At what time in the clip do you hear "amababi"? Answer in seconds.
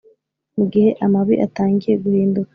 1.05-1.35